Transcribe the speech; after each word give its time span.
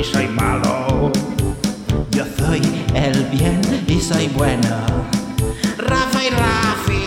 y 0.00 0.04
soy 0.04 0.28
malo. 0.28 1.12
Yo 2.10 2.24
soy 2.38 2.62
el 2.94 3.24
bien 3.26 3.60
y 3.86 4.00
soy 4.00 4.28
bueno. 4.28 4.86
Rafa 5.76 6.24
y 6.24 6.30
Rafi, 6.30 7.00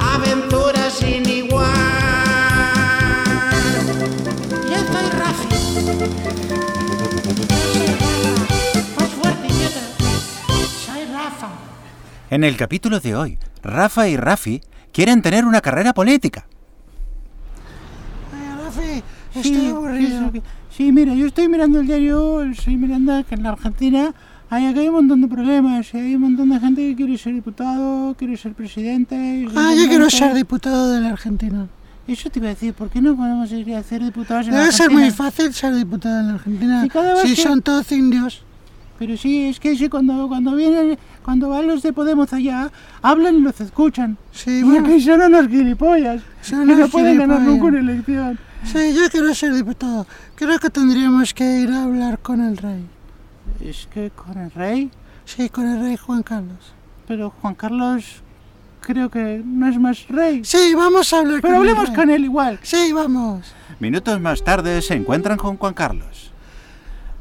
aventuras 0.00 0.92
sin 0.92 1.28
igual. 1.28 1.70
Yo 4.68 4.78
soy 4.92 5.10
Rafi. 5.20 5.48
Más 8.98 9.10
fuerte. 9.10 9.48
Soy 10.84 11.04
Rafa. 11.12 11.48
En 12.30 12.42
el 12.42 12.56
capítulo 12.56 12.98
de 12.98 13.14
hoy, 13.14 13.38
Rafa 13.62 14.08
y 14.08 14.16
Rafi 14.16 14.60
quieren 14.92 15.22
tener 15.22 15.44
una 15.44 15.60
carrera 15.60 15.94
política. 15.94 16.48
Rafi, 18.64 19.04
estoy 19.34 19.66
aburrido. 19.68 20.30
Sí, 20.32 20.40
sí, 20.40 20.42
mira, 20.78 21.14
yo 21.14 21.26
estoy 21.26 21.48
mirando 21.48 21.80
el 21.80 21.86
diario, 21.86 22.42
estoy 22.42 22.76
mirando 22.76 23.24
que 23.28 23.34
en 23.36 23.42
la 23.42 23.50
Argentina 23.50 24.12
hay, 24.50 24.66
un 24.88 24.94
montón 24.94 25.20
de 25.22 25.28
problemas, 25.28 25.92
y 25.94 25.96
hay 25.96 26.14
un 26.16 26.22
montón 26.22 26.50
de 26.50 26.60
gente 26.60 26.80
que 26.88 26.96
quiere 26.96 27.18
ser 27.18 27.34
diputado, 27.34 28.14
quiere 28.16 28.36
ser 28.36 28.52
presidente. 28.54 29.14
y 29.16 29.46
Ah, 29.56 29.72
yo 29.76 29.88
quiero 29.88 30.08
ser 30.10 30.34
diputado 30.34 30.90
de 30.92 31.00
la 31.00 31.10
Argentina. 31.10 31.66
Eso 32.06 32.28
te 32.28 32.38
iba 32.38 32.48
a 32.48 32.50
decir, 32.50 32.74
¿por 32.74 32.90
qué 32.90 33.00
no 33.00 33.16
podemos 33.16 33.50
ir 33.50 33.74
a 33.74 33.82
ser 33.82 34.04
diputados 34.04 34.46
en 34.46 34.52
la 34.52 34.60
Debe 34.60 34.72
ser 34.72 34.82
Argentina? 34.86 35.00
muy 35.06 35.10
fácil 35.10 35.54
ser 35.54 35.74
diputado 35.74 36.20
en 36.20 36.26
la 36.28 36.34
Argentina. 36.34 36.82
Sí, 36.82 37.28
Si 37.28 37.34
que- 37.34 37.42
son 37.42 37.62
todos 37.62 37.90
indios. 37.92 38.42
Pero 38.98 39.16
sí, 39.16 39.48
es 39.48 39.58
que 39.58 39.76
sí, 39.76 39.88
cuando, 39.88 40.28
cuando 40.28 40.54
vienen, 40.54 40.96
cuando 41.24 41.48
van 41.48 41.66
los 41.66 41.82
de 41.82 41.92
Podemos 41.92 42.32
allá, 42.32 42.70
hablan 43.02 43.36
y 43.36 43.40
los 43.40 43.60
escuchan. 43.60 44.16
Sí, 44.32 44.60
Porque 44.64 44.80
bueno. 44.80 45.00
son 45.00 45.20
unos 45.22 45.48
gilipollas, 45.48 46.22
Son 46.42 46.66
que 46.68 46.76
no 46.76 46.88
pueden 46.88 47.18
ganar 47.18 47.38
gilipollas. 47.40 47.62
nunca 47.62 47.64
una 47.78 47.92
elección. 47.92 48.38
Sí, 48.64 48.94
yo 48.94 49.10
quiero 49.10 49.34
ser 49.34 49.52
diputado. 49.54 50.06
Creo 50.36 50.58
que 50.58 50.70
tendríamos 50.70 51.34
que 51.34 51.60
ir 51.60 51.70
a 51.70 51.82
hablar 51.84 52.18
con 52.20 52.40
el 52.40 52.56
rey. 52.56 52.86
Es 53.60 53.88
que 53.92 54.10
con 54.10 54.38
el 54.38 54.50
rey, 54.52 54.90
Sí, 55.26 55.48
con 55.48 55.66
el 55.68 55.80
rey 55.80 55.96
Juan 55.96 56.22
Carlos. 56.22 56.72
pero 57.08 57.30
Juan 57.40 57.54
Carlos 57.54 58.22
creo 58.80 59.10
que 59.10 59.42
no 59.44 59.68
es 59.68 59.78
más 59.78 60.06
rey. 60.08 60.44
Sí, 60.44 60.74
vamos 60.76 61.12
a 61.12 61.18
hablar 61.18 61.40
Pero 61.40 61.54
con 61.54 61.56
hablemos 61.62 61.80
el 61.84 61.86
rey. 61.88 61.96
con 61.96 62.10
él 62.10 62.24
igual. 62.24 62.58
Sí, 62.62 62.92
vamos. 62.92 63.52
Minutos 63.80 64.20
más 64.20 64.44
tarde 64.44 64.80
se 64.82 64.94
encuentran 64.94 65.36
con 65.38 65.56
Juan 65.56 65.74
Carlos. 65.74 66.30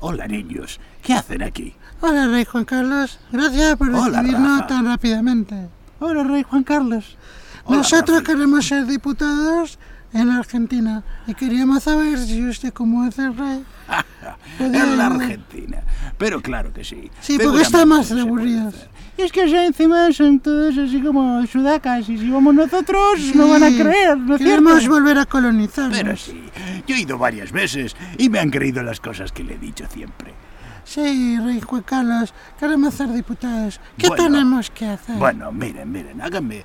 Hola 0.05 0.27
niños, 0.27 0.81
¿qué 1.01 1.13
hacen 1.13 1.41
aquí? 1.41 1.75
Hola, 2.01 2.27
rey 2.27 2.43
Juan 2.43 2.65
Carlos. 2.65 3.19
Gracias 3.31 3.77
por 3.77 3.87
Hola, 3.89 4.21
recibirnos 4.21 4.59
Rafa. 4.59 4.67
tan 4.67 4.85
rápidamente. 4.85 5.69
Hola, 6.01 6.25
rey 6.25 6.43
Juan 6.43 6.63
Carlos. 6.65 7.17
Hola, 7.63 7.77
Nosotros 7.77 8.21
queremos 8.23 8.67
ser 8.67 8.85
diputados 8.85 9.79
en 10.13 10.27
la 10.27 10.37
Argentina 10.37 11.03
y 11.27 11.33
queríamos 11.33 11.83
saber 11.83 12.17
si 12.19 12.45
usted, 12.47 12.71
como 12.73 13.05
es 13.05 13.17
el 13.19 13.35
rey, 13.35 13.63
En 14.59 14.97
la 14.97 15.07
Argentina. 15.07 15.83
Pero 16.17 16.41
claro 16.41 16.71
que 16.71 16.83
sí. 16.83 17.09
Sí, 17.21 17.37
porque 17.37 17.61
aburridos. 18.21 18.73
hacer. 18.73 18.89
Y 19.17 19.21
es 19.23 19.31
que 19.31 19.41
allá 19.41 19.65
encima 19.65 20.11
son 20.13 20.39
todos 20.39 20.77
así 20.77 21.01
como 21.01 21.45
sudacas 21.45 22.07
y 22.09 22.17
si 22.17 22.29
vamos 22.29 22.55
nosotros 22.55 23.19
no 23.35 23.47
van 23.49 23.63
a 23.63 23.69
Sí, 23.69 23.77
creer, 23.79 24.17
¿no 24.17 24.37
Queremos 24.37 24.77
cierto? 24.79 24.95
volver 24.95 25.17
a 25.19 25.25
colonizarnos. 25.25 25.97
Pero 25.97 26.15
sí, 26.17 26.41
yo 26.87 26.95
he 26.95 27.01
ido 27.01 27.17
varias 27.17 27.51
veces 27.51 27.95
y 28.17 28.29
me 28.29 28.39
han 28.39 28.49
creído 28.49 28.81
las 28.81 28.99
cosas 28.99 29.31
que 29.31 29.43
le 29.43 29.55
he 29.55 29.57
dicho 29.59 29.85
siempre. 29.91 30.33
Sí, 30.85 31.37
rey 31.39 31.61
Juan 31.61 31.81
Carlos, 31.83 32.33
queremos 32.59 32.93
ser 32.93 33.11
diputados. 33.13 33.79
¿Qué 33.97 34.07
Bueno, 34.09 34.23
tenemos 34.25 34.69
que 34.69 34.85
hacer? 34.87 35.15
Bueno, 35.15 35.51
miren, 35.51 35.91
miren, 35.91 36.21
háganme, 36.21 36.63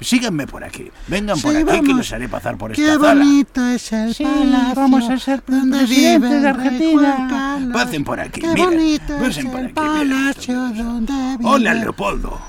síganme 0.00 0.46
por 0.46 0.64
aquí. 0.64 0.90
Vengan 1.08 1.36
Sí, 1.36 1.42
por 1.42 1.56
aquí 1.56 1.80
que 1.86 1.92
los 1.94 2.12
haré 2.12 2.28
pasar 2.28 2.56
por 2.56 2.72
Qué 2.72 2.82
esta 2.82 2.94
sala. 3.06 3.14
bonito 3.24 3.66
es 3.66 3.92
el 3.92 4.14
Sí, 4.14 4.24
palacio 4.24 4.74
vamos 4.74 5.08
a 5.10 5.18
ser 5.18 5.42
donde 5.46 5.78
presidentes 5.78 6.30
vive 6.30 6.40
de 6.40 6.48
Argentina. 6.48 7.70
Pasen 7.72 8.04
por 8.04 8.18
aquí, 8.18 8.40
Qué 8.40 8.46
miren, 8.48 8.64
bonito 8.70 9.14
es 9.16 9.20
pasen 9.22 9.50
por 9.50 9.60
el 9.60 9.66
aquí, 9.66 9.74
miren 9.80 10.08
palacio 10.08 10.54
donde 10.54 11.12
vive. 11.38 11.50
Hola, 11.50 11.74
Leopoldo. 11.74 12.40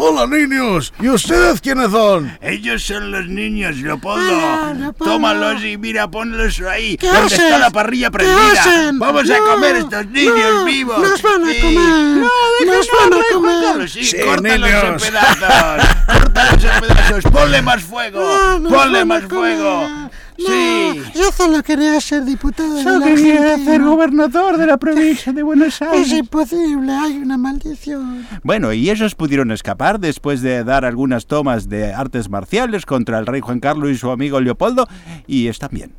Hola 0.00 0.28
niños, 0.28 0.92
¿y 1.00 1.08
ustedes 1.08 1.60
quiénes 1.60 1.90
son? 1.90 2.38
Ellos 2.40 2.84
son 2.84 3.10
los 3.10 3.26
niños, 3.26 3.76
Leopoldo. 3.78 4.30
Leopoldo. 4.78 5.12
Tómalos 5.12 5.64
y 5.64 5.76
mira, 5.76 6.08
ponlos 6.08 6.60
ahí, 6.60 6.96
¿Qué 6.96 7.08
donde 7.08 7.22
haces? 7.26 7.38
está 7.40 7.58
la 7.58 7.70
parrilla 7.70 8.06
¿Qué 8.06 8.12
prendida. 8.18 8.52
hacen? 8.52 8.98
Vamos 9.00 9.28
a 9.28 9.38
No, 9.38 9.44
comer 9.44 9.76
estos 9.76 10.06
niños 10.06 10.36
no, 10.54 10.64
vivos. 10.66 10.98
Nos 11.00 11.20
van 11.20 11.44
a 11.44 11.52
Sí. 11.52 11.60
comer. 11.60 12.26
nos 12.66 12.88
van 12.92 13.12
a 13.12 13.34
comer. 13.34 13.54
Córtalos, 13.64 13.92
sí, 13.92 14.04
Sí, 14.04 14.16
córtalos 14.24 14.70
en 14.70 14.82
niños. 14.84 15.02
pedazos. 15.02 15.88
córtalos 16.06 16.64
en 16.64 16.80
pedazos. 16.80 16.97
Ponle 17.32 17.62
más 17.62 17.82
fuego. 17.82 18.20
No, 18.60 18.68
Ponle 18.68 19.04
más 19.04 19.24
fuego. 19.24 19.80
comer. 19.82 20.10
No, 20.38 20.44
Sí. 20.46 21.02
yo 21.16 21.32
solo 21.32 21.62
quería 21.64 22.00
ser 22.00 22.24
diputado 22.24 22.74
de 22.74 22.82
Solo 22.84 22.98
la 23.00 23.06
quería 23.06 23.58
ser 23.58 23.82
gobernador 23.82 24.56
de 24.56 24.66
la 24.66 24.76
provincia 24.76 25.32
de 25.32 25.42
Buenos 25.42 25.74
Es 25.80 25.82
Aires. 25.82 26.12
imposible, 26.12 26.92
hay 26.92 27.16
una 27.16 27.36
maldición. 27.36 28.24
Bueno, 28.44 28.72
y 28.72 28.88
ellos 28.88 29.14
pudieron 29.16 29.50
escapar 29.50 29.98
después 29.98 30.40
de 30.40 30.62
dar 30.62 30.84
algunas 30.84 31.26
tomas 31.26 31.68
de 31.68 31.92
artes 31.92 32.28
marciales 32.30 32.86
contra 32.86 33.18
el 33.18 33.26
rey 33.26 33.40
Juan 33.40 33.58
Carlos 33.58 33.90
y 33.90 33.96
su 33.96 34.10
amigo 34.10 34.40
Leopoldo, 34.40 34.86
y 35.26 35.48
están 35.48 35.70
bien. 35.72 35.92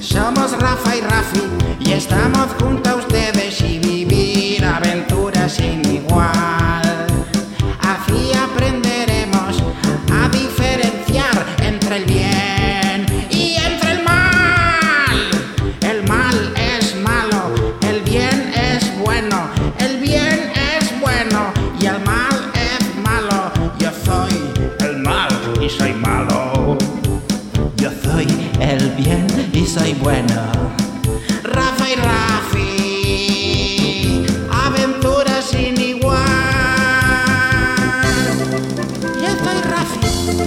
Somos 0.00 0.52
Rafa 0.58 0.96
y 0.96 1.00
Rafi 1.00 1.40
y 1.80 1.92
estamos 1.92 2.48
junto 2.60 2.97
sin 5.48 5.82
igual. 5.90 7.06
Así 7.80 8.32
aprenderemos 8.36 9.62
a 10.12 10.28
diferenciar 10.28 11.46
entre 11.62 11.96
el 11.96 12.04
bien 12.04 12.27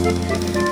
Thank 0.04 0.56
you. 0.56 0.71